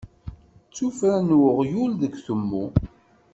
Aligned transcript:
D 0.67 0.71
tuffra 0.75 1.15
n 1.27 1.29
uɣyul 1.39 1.91
deg 2.01 2.13
utemmu. 2.17 2.65